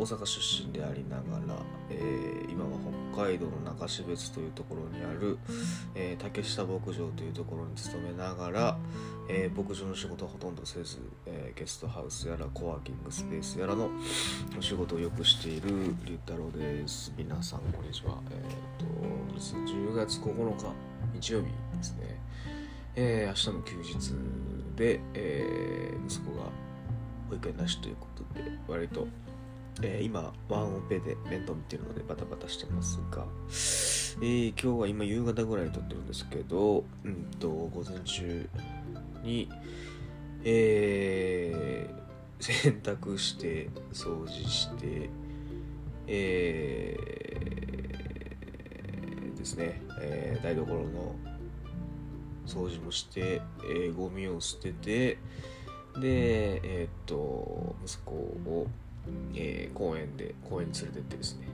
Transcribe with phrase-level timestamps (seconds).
[0.00, 1.60] 大阪出身でありながら、
[1.90, 2.70] えー今は
[3.12, 5.38] 北海道の中標津というところにある、
[5.94, 8.78] えー竹下牧場というところに勤めながら、
[9.28, 13.90] えー牧場の仕事はほとんどせず、えーゲストハウスやらコワーキングスペースやらの
[14.58, 15.68] お仕事をよくしている
[16.06, 17.12] 龍太郎です。
[17.18, 18.18] 皆さんこんにちは。
[18.30, 20.64] えっ、と10月9日
[21.12, 21.46] 日曜日
[21.76, 22.18] ですね。
[22.96, 24.14] えー明日も休日
[24.76, 26.46] で、えー息子が
[27.28, 29.06] 保育園なしということで割と、
[29.82, 33.24] えー今ワンオペで面倒見てるのでバタバタしてますが、
[34.22, 38.48] えー今日は今夕方ぐらいに撮ってるんですけどうんと午前中
[39.22, 39.48] に
[40.44, 42.00] えー
[42.42, 45.10] 洗濯して掃除して
[46.06, 51.14] えーですね、えー台所の
[52.46, 55.18] 掃除もして、えーゴミを捨てて
[56.00, 58.66] でえーっと息子を、
[59.34, 61.48] えー公園で公園に連れてってですね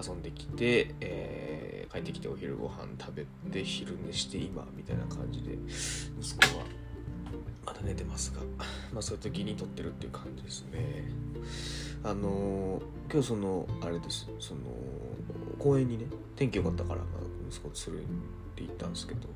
[0.00, 5.56] 遊んできて、えー帰ってきてお昼ご飯食べて昼寝して今みたいな感じで
[6.20, 6.64] 息子は
[7.64, 8.42] まだ寝てますが、
[8.92, 11.04] まあ、そういう時に撮ってるっていう感じですね。
[12.04, 14.28] あのー今日そのあれです。
[14.40, 14.60] その
[15.58, 17.06] 公園にね天気良かったから、まあ、
[17.48, 18.06] 息子と連れ
[18.56, 19.28] て行ったんですけど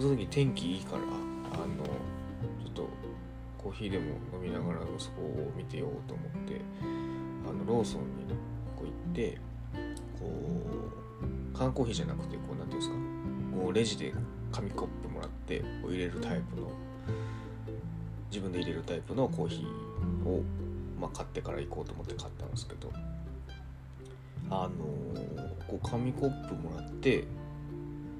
[0.00, 1.83] その時天気いいからあの
[3.64, 6.60] コーヒーでも飲みながら息子を見てようと思って
[7.48, 8.34] あのローソンに
[8.76, 9.38] こう行って
[10.20, 10.26] こ
[11.54, 12.96] う缶コーヒーじゃなくてこうなんていうんですか
[13.58, 14.12] こうレジで
[14.52, 16.70] 紙コップもらってこう入れるタイプの
[18.30, 20.42] 自分で入れるタイプのコーヒーを、
[21.00, 22.92] まあ、買ってから行こうと思って買ったんですけど
[24.50, 24.84] あの
[25.66, 27.24] こう紙コップもらって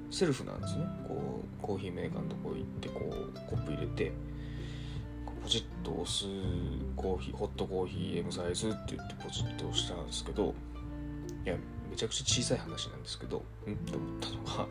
[0.09, 0.85] セルフなんですね。
[1.07, 4.11] こうコーヒーメーカーのとこ行ってこうコップ入れて
[5.45, 6.25] ポチッと押す
[6.95, 10.55] コーヒーホットコーヒー M サイズって言ってポチッと押したんですけど
[11.45, 11.55] いや
[11.87, 13.73] めちゃくちゃ小さい話なんですけどん？
[13.73, 14.67] って思ったのが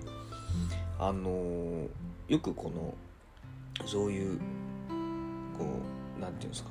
[0.99, 1.89] あのー
[2.27, 2.93] よくこの
[3.87, 4.39] そういう
[5.57, 5.65] こ
[6.19, 6.71] うなんていうんですか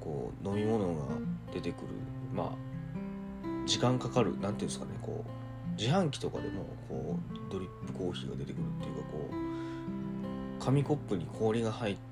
[0.00, 1.06] こう飲み物が
[1.52, 1.88] 出てくる
[2.32, 12.11] まあ時間かかるなんていうんですかねこう自販機とかでもこうドリップコーヒーが出てくるっていうかこう紙コップに氷が入って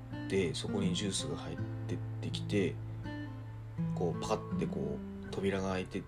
[0.53, 2.73] そこにジュースが入ってってきて
[3.95, 6.01] こうパカッてこう扉が開いて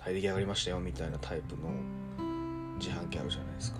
[0.00, 1.70] はい出来上がりましたよみたいなタイプの
[2.78, 3.78] 自販機あるじゃないですか。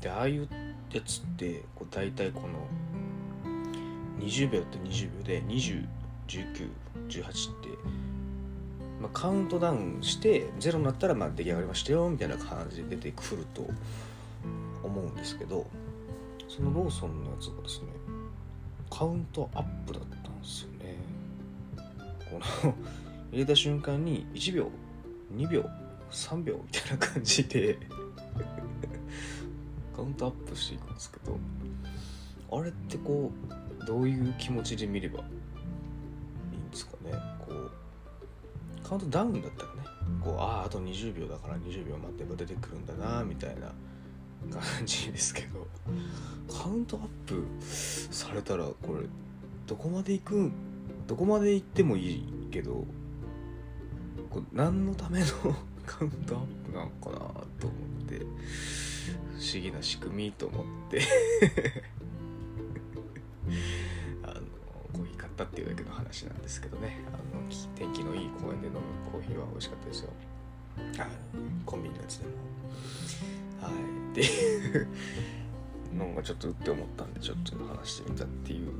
[0.00, 0.48] でああいう
[0.92, 2.48] やつってこう大体この
[4.20, 7.68] 20秒って20秒で201918って、
[9.00, 13.66] まあ、カウントダウンしてゼロになったらまあ出来上がりましたよみたいな感じで出てくると
[14.84, 15.66] 思うんですけど
[16.48, 18.01] そのローソンのやつがですね
[18.92, 20.96] カウントアップだったんですよね。
[22.30, 22.74] この
[23.32, 24.70] 入れた瞬間に1秒
[25.34, 25.64] 2秒
[26.10, 27.78] 3秒みたいな感じで
[29.96, 31.38] カウントアップしていくんですけど
[32.54, 33.30] あれってこ
[33.80, 37.12] うどういう気持ちで見ればいいんですかね？
[37.46, 37.70] こう
[38.86, 39.80] カウントダウンだったらね。
[40.22, 43.72] こうあああと20秒だから20秒待ってば出てくるんだなみたいな。
[44.50, 45.66] 感じですけど
[46.52, 49.06] カウントアップされたらこれ
[49.66, 50.52] どこまで行くん
[51.06, 52.84] どこまで行ってもいいけど
[54.30, 55.26] こう何のための
[55.86, 57.16] カウントアップなのかな
[57.58, 61.02] と思って不思議な仕組みと思って
[64.22, 64.40] あの
[64.92, 66.98] コーヒー買ったっていうだけの話なんですけどね。
[67.08, 67.42] あの
[67.74, 70.10] 天気のいい公園で飲むコーヒーは美味しかったですよ。
[70.98, 71.08] あ
[71.66, 72.32] コンビニのやつでも。
[73.62, 73.92] はい。
[74.12, 74.88] っていう
[75.96, 78.70] のがちょっとうって思ったんでちょっと話してみたっていう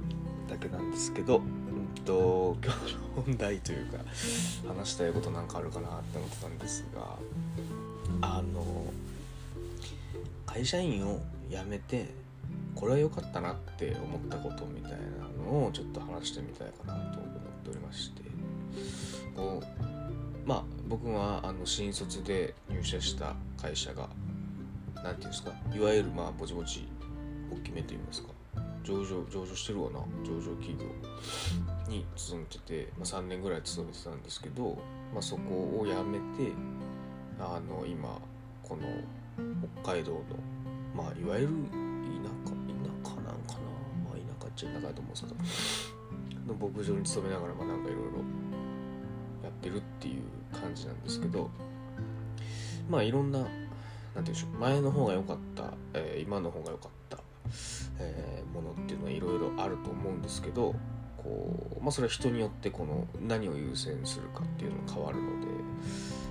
[0.49, 3.99] だけなんですけどうんと今日の本題というか
[4.69, 7.17] 話したいことなんかあるかなって思ってたんですが
[8.21, 8.85] あの
[10.45, 11.21] 会社員を
[11.51, 12.09] 辞めて
[12.75, 14.99] これは良かったなって思ったことみたいな
[15.45, 17.33] のをちょっと話してみたいかなと思っ
[17.65, 18.23] ておりまして。
[19.35, 24.09] こうまあ僕はあの新卒で入社した会社が
[25.03, 25.53] なんていうんですか？
[25.75, 26.87] いわゆるまあぼちぼち
[27.51, 28.29] 大きめと言いますか。
[28.85, 29.99] 上場上場してるわな。
[30.25, 30.87] 上場企業
[31.89, 34.79] に勤めてて、まあ、3年ぐらい勤めてたんですけど、
[35.13, 36.53] まあ、そこを辞めて
[37.39, 38.19] あの今
[38.63, 38.83] この
[39.83, 40.21] 北海道の
[40.95, 42.55] まあいわゆる田舎
[43.05, 43.71] 田舎なんかな。
[44.05, 46.53] まあ田舎っちゃ田舎だと思うんですけど。
[46.53, 48.19] の牧場に勤めながらまあなんかいろいろ
[49.45, 50.23] やってるっていう
[50.53, 51.51] 感じなんですけど。
[52.91, 53.47] まあいろんな
[54.15, 57.19] なんて言うんでしょう前の方が良かった、えー今の方が良かった、
[57.99, 60.75] えーものっていうのはいろいろあると思うんですけど
[61.17, 65.53] こう、まあ、それは人によってこの何を優先するかっていうのが変わるので、ま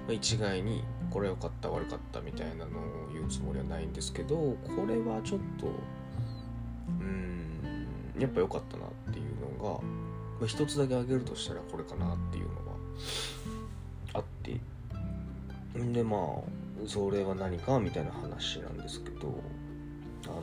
[0.10, 5.68] あ、一概にこれ良かった悪かったみたいなのを言うつもりはないんですけどこれはちょっと
[7.00, 7.88] うん
[8.20, 12.62] やっぱ良かったなっていうのが、まあ、一つだけ挙げるとしたらこれかなっていうのは
[14.14, 14.60] あって。
[15.80, 16.20] んでまあ
[16.86, 19.42] それは何かみたいな話なんですけど
[20.26, 20.42] あの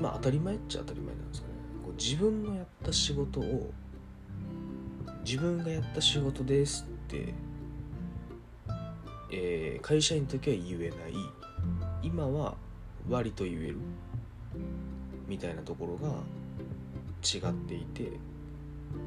[0.00, 1.54] まあ当たり前っちゃ当たり前なんですよね。
[1.84, 3.72] こう自分のやった仕事を
[5.24, 7.34] 自分がやった仕事ですって、
[9.30, 11.14] えー、会社員の時は言えない。
[12.02, 12.56] 今は
[13.08, 13.76] 割と言える。
[15.28, 16.14] みたいなところが
[17.22, 18.10] 違っていて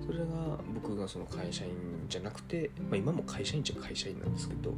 [0.06, 0.26] それが
[0.74, 1.72] 僕がその会社員
[2.10, 4.72] じゃなくて、まあ、今も会社員っちゃ会社員なんですけど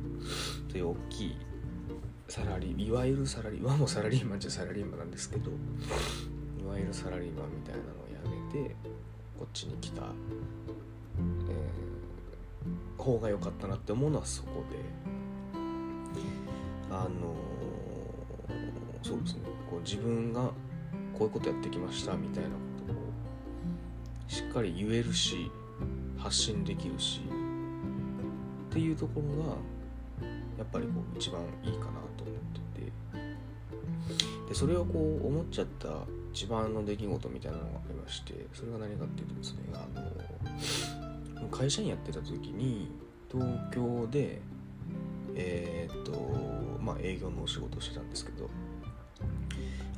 [0.69, 1.37] そういう大きい
[2.27, 8.75] サラリーいわゆるサラリーマンもサラリーマンじゃサラリーマンなんですけどいわゆるサラリーマンみたいなのをやめて
[9.37, 15.05] こっちに来た、えー、方が良かったなって思うのはそこで
[16.89, 20.51] あのー、そうですねこう自分が
[21.17, 22.49] こういうことやってきましたみたいな
[24.27, 25.51] しっかり言えるし
[26.17, 27.21] 発信できるし
[28.69, 29.49] っていうところが
[30.57, 32.65] やっぱりこう一番いいかなと思ってて。
[34.47, 35.89] でそれをこう思っちゃった
[36.31, 42.91] 一番の出来事みたいなのがありましてそれが何かっていうとですねあの会社員やってた時に
[43.31, 44.41] 東京で
[45.35, 46.11] えー、っと
[46.81, 48.49] まあ営業のお仕事をしてたんですけど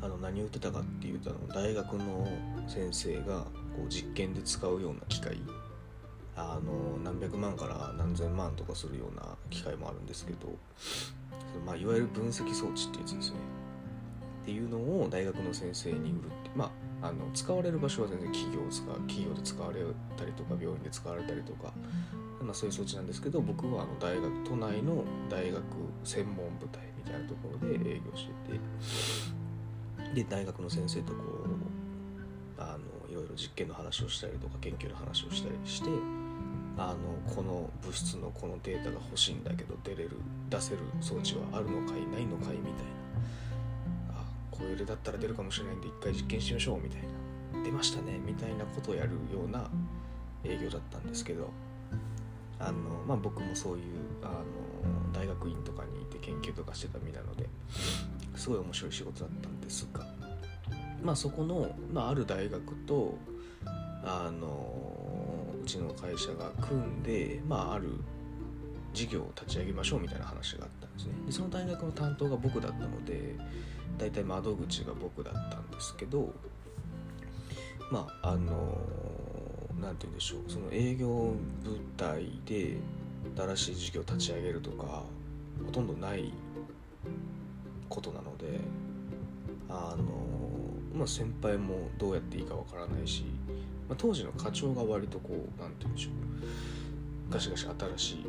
[0.01, 2.27] あの何を言ってたかっていうとあの大学の
[2.67, 3.45] 先生が
[3.77, 5.37] こう実験で使うような機械。
[6.39, 10.55] あの何百万から何千万とかするような機械もあるんですけど、
[11.65, 13.37] まあ、いわゆる分析装置ってやつですね。
[14.43, 16.51] っていうのを大学の先生に売るって。
[16.55, 19.81] まああの使われる場所は全然企業使企業で使われ
[20.17, 21.71] たりとか病院で使われたりとか、
[22.41, 25.63] まあ、そういう装置なんですけど僕はあの大学都内の大学
[26.03, 29.37] 専門部隊みたいなところで営業してて。
[30.13, 31.56] で大学の先生とこう
[32.57, 35.89] あのいろいろ実験の話をしたりとか研究の話をしたりして
[36.77, 40.11] あのこの物質のこのデータが欲しいんだけど出れる
[40.49, 42.85] 出せる装置はあるのかいないのかいみたい
[44.09, 44.21] な。
[44.21, 47.63] あこれだったら出るかもしれないんで一回実験しましょうみたいな。
[47.63, 49.69] 出ましたねみたいなことをやるような
[50.43, 51.49] 営業だったんですけど
[52.59, 53.83] あの、まあ、僕もそういう
[54.23, 57.47] あの大学院とかにいて研究とかしてた身なので
[58.35, 60.05] すごい面白い仕事だったんですが、
[61.03, 63.17] まあ、そこの、まあ、ある大学と
[64.03, 67.91] あのうちの会社が組んで、まあ、ある
[68.93, 71.13] 事業を立ち上げましょうみたいな話があったんですね。
[71.25, 73.35] でその大学の担当が僕だったので
[73.97, 76.33] 大体窓口が僕だったんですけど
[77.91, 78.77] まああの
[79.79, 81.33] 何て言うんでしょうその営業
[81.63, 82.77] 部隊で
[83.35, 85.03] 新しい事業を立ち上げるとか
[85.65, 86.33] ほとんどない
[87.89, 88.59] ことなので
[89.69, 90.46] あの
[90.97, 93.23] まあ先輩もどうやっていいかわからないし
[93.87, 97.31] まあ、当時の課長が割とこう何て言うんでしょう。
[97.31, 98.23] ガシガシ新しい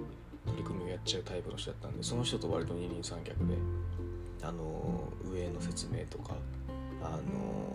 [0.47, 3.55] 取り組みをやっちゃうタイプの人だったんでその人と割と二人三脚で
[4.43, 6.35] あの上の説明とか
[7.03, 7.19] あ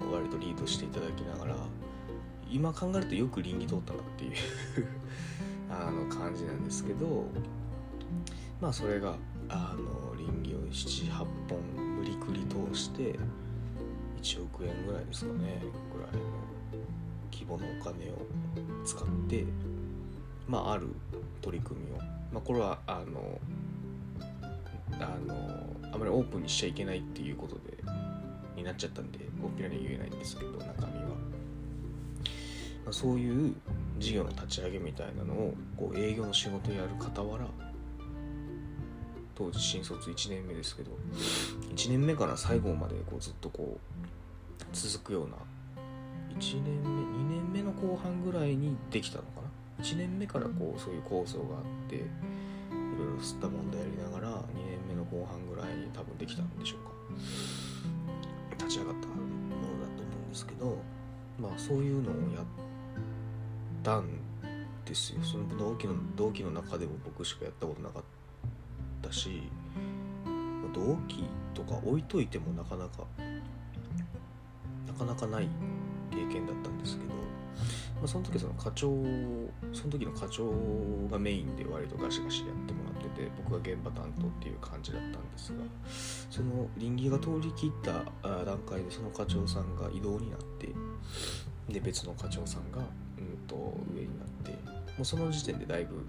[0.05, 1.55] の割とリードしていただきながら
[2.49, 4.31] 今考えるとよく倫理通ったなっていう
[5.71, 7.25] あの感じなんですけど
[8.59, 9.15] まあそれが
[9.47, 11.09] あの倫理を78
[11.47, 11.59] 本
[11.97, 13.17] 無理くり通して
[14.23, 15.61] 1億円ぐらいですかね。
[15.93, 16.19] ぐらいの
[17.31, 18.25] 規模のお金を
[18.85, 19.45] 使って
[20.47, 20.87] まあある
[21.41, 22.03] 取り組みを、ま
[22.37, 23.41] あ、これはあの
[24.93, 25.35] あの
[25.91, 27.61] あまりオープンにしちゃいけないっていうことで
[28.55, 30.85] になっちゃったんで大っぴらに言えないんですけど中身は、ま
[32.89, 33.55] あ、そういう
[33.99, 37.45] 事業の立ち上げみたいなのをこう営業の仕事やる傍ら
[39.35, 40.91] 当時新卒1年目ですけど
[41.75, 45.35] 1年目から最後までこうずっとこう続くような
[46.39, 49.41] 1年目2年目の後半ぐらいにできたのか
[49.79, 52.07] な？1年目からこうそういう構想があっていろい
[53.17, 56.91] ろ吸ったもんだやりながら2年目の後半ぐらいに多分できたんでしょうか。
[58.57, 59.21] 立ち上がったもの
[59.81, 60.77] だと思うんですけど
[61.39, 62.45] まあそういうのをやっ
[63.83, 64.05] たん
[64.85, 65.23] ですよ。
[65.23, 68.22] その同期の同期の中でも僕しかやったことなかった。
[69.13, 69.43] し
[70.73, 73.05] 同期とか置いといてもなかなか
[74.87, 75.47] なかなかない
[76.11, 77.15] 経験だったんですけど、ま
[78.05, 78.87] あ、その時その課長
[79.71, 80.51] その時の課長
[81.11, 85.63] がメインで割とガシガシやってもらってて僕が現場担当っていう感じだったんですが
[86.29, 87.91] その臨機が通り切った
[88.45, 90.69] 段階でその課長さんが異動になって
[91.69, 92.79] で別の課長さんが、
[93.17, 96.05] うん、と上になってもうその時点でだいぶ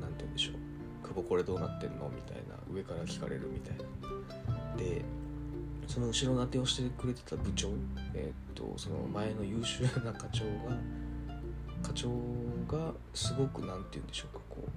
[0.00, 0.67] 何て言うんでしょう。
[1.02, 2.10] 久保これどうなってんの？
[2.14, 4.76] みたいな上から聞かれるみたいな。
[4.76, 5.02] で
[5.86, 7.70] その後ろ盾をしてくれてた部長
[8.14, 10.76] えっ、とその前の優秀な課長が
[11.82, 12.08] 課長
[12.68, 14.70] がすごく何て言うんでしょうかこう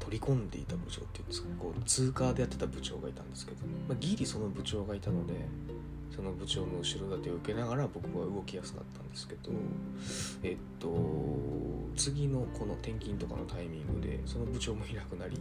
[0.00, 3.58] 取り込んでいた部長っていうんですかこう通過でやってた部長がいたんですけど、
[3.88, 5.34] まあ、ギリその部長がいたので
[6.14, 9.50] その部長の後ろ盾を受けながら僕は動きやすかったんですけど
[10.42, 10.88] えっと
[11.96, 15.38] 次のこの転勤とかのタイミングでその部長もいなくなり、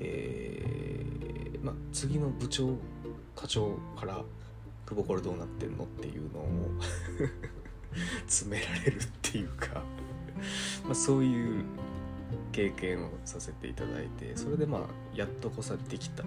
[0.00, 2.76] えーま、次の部長
[3.34, 4.22] 課長から
[4.86, 6.70] 「久保これどうなってんの?」っていうのを
[8.26, 9.82] 詰められるっていうか
[10.86, 11.64] まそういう
[12.52, 16.24] 経験をさせていただいてそれでまあやっとこさできた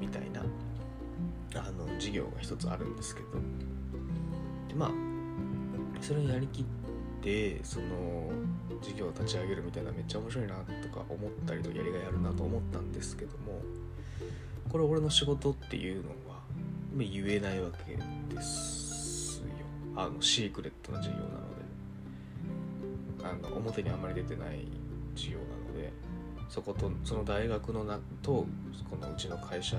[0.00, 0.42] みたいな
[1.54, 3.28] あの授業が一つあるんですけど
[4.68, 4.90] でまあ
[6.00, 6.81] それをやりきって
[7.62, 8.30] その
[8.80, 13.60] 授業を立ち上げるみたいなめっちゃ面白いなとか思ったりとやりがいあるなと思ったんですけども
[14.68, 16.40] これ俺の仕事っていうのは
[16.98, 17.96] 言えないわけ
[18.34, 19.46] ですよ。
[19.96, 21.62] あのシークレットな授業なので。
[23.24, 24.66] あの表にあんまり出てない
[25.14, 25.92] 授業なので
[26.48, 28.46] そことその大学のなと
[28.90, 29.76] このうちの会社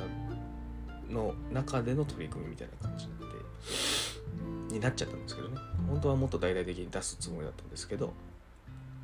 [1.09, 3.25] の中での取り組みみたいな感じなって
[4.74, 5.58] になっちゃったんですけどね。
[5.88, 8.13] 本当はもっと大々的に出すつもりだったんですけど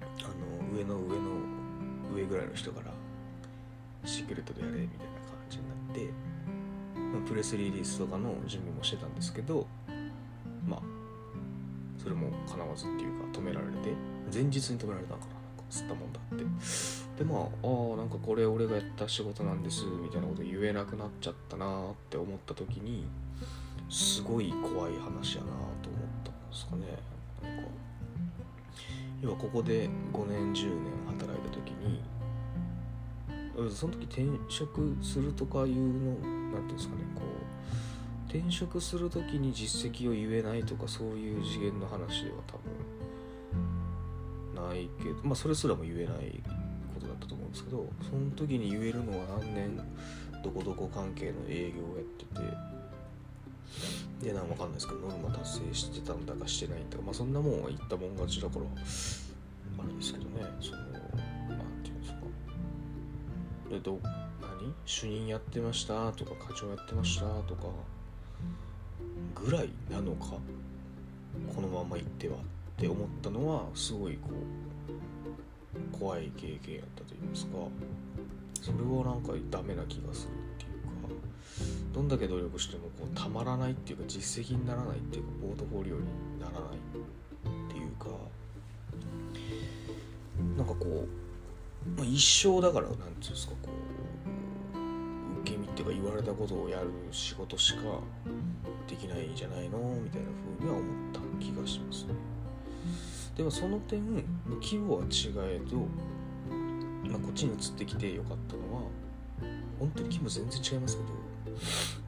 [0.02, 2.92] あの上の上の上ぐらいの人から
[4.06, 6.12] シークレットでやれみたいな感じになって、
[7.20, 9.68] ま、プレスリリースとかの準備もしてたんですけど
[10.68, 10.82] まあ
[12.02, 13.94] それも叶わずっていうか止められて
[14.34, 15.34] 前日に止められたのかな。
[15.34, 17.24] なんか吸ったもんだって。
[17.24, 23.06] でまああなんかこれ俺がやった仕事なんですみたいなこと言えなくなっちゃったなって思った時に
[23.90, 25.48] すごい怖い話やな
[25.82, 26.86] と思ったんですかね。
[27.42, 27.70] なんか。
[29.22, 32.02] 要はここで5年10年働いた時に
[33.70, 36.16] その時転職するとかいうの
[36.54, 42.58] 何ていうんですかねこう転職する時に実績を言えないとかそういう次元の話では多
[44.56, 46.42] 分ないけどまあそれすらも言えない
[46.94, 49.82] ことだったと思うんですけどその時に言えるのは何年
[50.44, 52.69] どこどこ関係の営業をやってて
[54.22, 60.92] でなんかわかんないですけどノルマ達成してたんだかしてないんだかまあそんなもんは言ったもん勝ちだからあれですけどねそのなん
[61.84, 62.20] ていうんですか。
[63.70, 64.00] でど
[64.42, 64.74] 何？
[64.86, 67.68] 主任やってましたとか課長やってましたとか
[69.36, 70.34] ぐらいなのか
[71.56, 72.38] このまま行ってはっ
[72.78, 77.52] て思ったのはすごいこう怖い経験やったと言いますか
[78.62, 80.49] それはなんかダメな気がする。
[81.94, 86.02] どんだけ努力してもこうたまらないっていうか実績にならないっていうかポートフォリオに
[86.40, 88.08] ならないっていうか
[90.58, 93.70] なんかこう、まあ、一生だからなんていうんですかこ
[94.76, 97.82] う受け身っていうか言われたことをやる仕事しか
[98.88, 100.28] できないんじゃないのみたいな
[100.60, 102.14] 風には思った気がしますね。
[103.36, 104.04] でもその点
[104.62, 105.78] 規模は違えど、
[107.10, 108.82] まあ、こっちに移ってきてよかったのは
[109.80, 111.29] 本当に規模全然違いますけど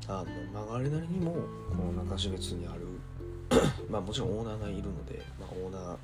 [0.08, 2.88] あの曲がりなりにもこの中標津にある。
[3.90, 5.98] まあもちろんオーナーがいるので、まあ、オーナ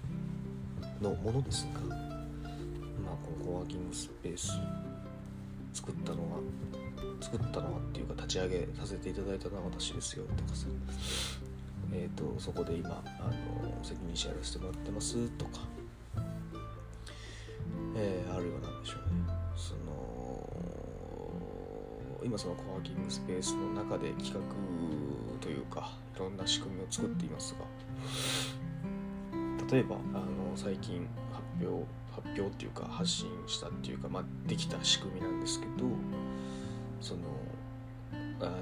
[1.00, 4.52] ーのものですが、まあ、このコワーキングスペース
[5.74, 6.40] 作ったのは
[7.22, 10.68] 作ったのはっていうか立ち上げさせていただいたのは私ですよとかさ
[11.94, 15.62] えーと、そこで今あの責任者やらせてもらってますとか、
[17.96, 18.37] えー、
[22.28, 24.42] 今そのコワーキングスペースの中で企画
[25.40, 27.66] というかいろんな仕組みを作っていますが。
[29.72, 29.96] 例えば？
[30.14, 35.72] あの最近発表発表っていうか発信したっていうか、まあ、できた仕組みなんですけど
[37.00, 37.22] その
[38.42, 38.54] あの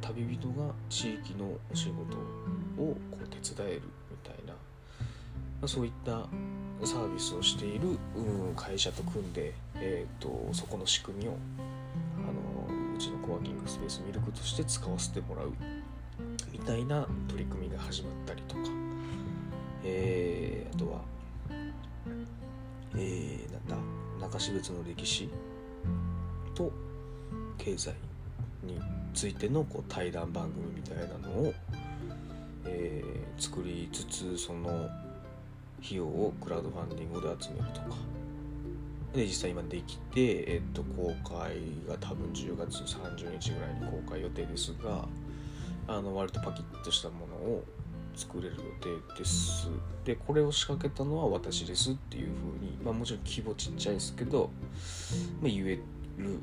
[0.00, 2.16] 旅人が地域のお仕事
[2.78, 4.58] をこう手伝えるみたいな、ま
[5.64, 6.28] あ、そういった
[6.86, 11.36] サービスをしている、うん、会社と組んで、えーと、そこの仕組みを
[13.02, 15.52] ちのコワーキングスペースミルクとして使わせてもらう
[16.52, 18.60] みたいな取り組みが始まったりとか、
[19.84, 21.00] えー、あとは、
[22.96, 25.28] えー、なんだ中標津の歴史
[26.54, 26.70] と
[27.58, 27.92] 経済
[28.62, 28.80] に
[29.12, 31.54] ついてのこう対談番組みたいなのを、
[32.66, 34.88] えー、作りつつその
[35.84, 37.96] 費用をクラウドファンディングで集めるとか。
[39.14, 40.20] で実際今できて、
[40.54, 45.06] えっと、公開が多分10月30日ぐらいに公開予定ですが、
[45.86, 47.64] あの割とパキッとしたものを
[48.14, 49.68] 作れる予定です。
[50.04, 54.50] でこれを仕掛けたのは私ですっていう風にまあもちろん規模ちっちゃいですけど、
[55.40, 55.82] まあ、言える、
[56.18, 56.42] うん、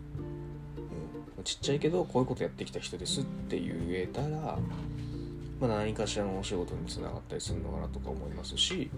[1.44, 4.58] ちっちゃいけどこういうことやってきた人ですって言えたら、ま
[5.64, 8.90] あ、何かしらのお仕事につながったりするのかなとか思いますし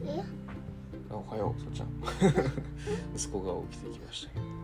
[1.16, 1.88] おはようそちゃん。
[3.16, 4.62] 息子が起きてきましたけど。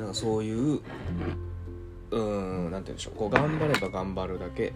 [0.00, 0.80] なんかそういう
[2.10, 3.14] うーんなんて言うんでしょう。
[3.16, 4.72] こう頑張れば頑張るだけ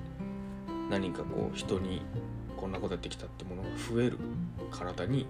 [0.90, 2.02] 何かこう人に
[2.56, 4.18] こんなことやってきたってものが増える
[4.71, 5.26] 体に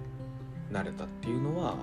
[0.70, 1.76] なれたっていうのは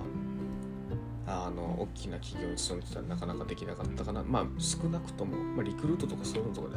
[1.26, 4.22] あの大きな企業に勤めてたらなかなかできなかったかな。
[4.22, 6.76] まあ少なくとも、まあ、リクルートとかそういうのとかで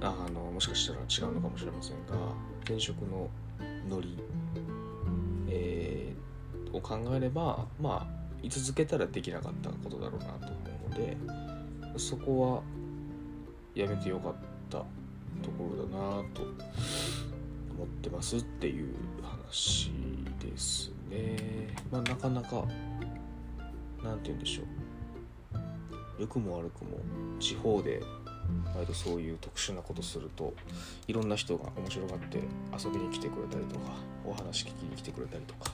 [0.00, 2.16] あのもしかしたら違うのかもしれませんが
[2.64, 3.28] 転職の
[3.88, 4.18] ノリ、
[6.72, 10.56] を考えればまあ居続けたらできなかったことだろうなと思
[10.86, 11.16] うので
[11.96, 12.62] そこは
[13.74, 14.34] やめてよかっ
[14.70, 14.78] た
[15.42, 16.42] ところだなと
[17.74, 19.90] 思ってますっていう話
[20.40, 21.74] ですね。
[21.90, 22.64] まあ、なかなか
[24.02, 26.98] なんて言うんでしょう良くも悪くも
[27.38, 28.02] 地方で
[28.74, 30.54] 割とそういう特殊なことすると
[31.08, 32.38] いろんな人が面白がって
[32.76, 33.92] 遊びに来てくれたりとか
[34.24, 35.72] お話聞きに来てくれたりとか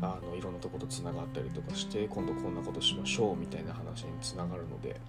[0.00, 5.00] あのいろんなとことつながったりとかして今度こんなことしましょうみたいな話につながるので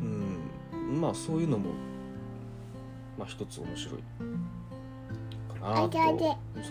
[0.00, 1.70] うんまあそういうのも
[3.18, 4.02] まあ一つ面白い
[5.60, 6.00] かなと。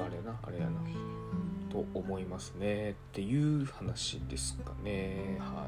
[0.06, 0.72] あれやなあれやな
[1.70, 2.92] と思いますね。
[2.92, 5.38] っていう話ですかね。
[5.40, 5.68] は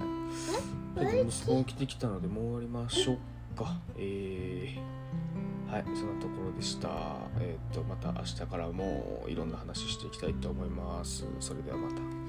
[1.01, 1.05] い。
[1.05, 3.79] で息子起きてきたのでもう終わりましょうか。
[3.97, 6.89] えー、はいそんなところでした。
[7.39, 11.25] えっ、とまた明日からもいろんな話していきたいと思います。
[11.39, 12.20] それではまた